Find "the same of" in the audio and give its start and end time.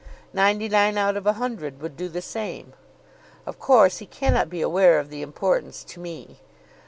2.09-3.59